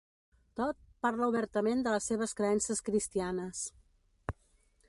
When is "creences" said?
2.41-2.83